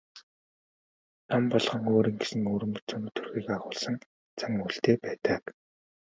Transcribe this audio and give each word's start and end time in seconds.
Ном 1.29 1.43
болгон 1.51 1.83
өөрийн 1.93 2.17
гэсэн 2.21 2.39
өвөрмөц 2.49 2.87
өнгө 2.95 3.11
төрхийг 3.15 3.47
агуулсан 3.55 3.95
зан 4.39 4.53
үйлтэй 4.65 4.95
байдаг. 5.03 5.43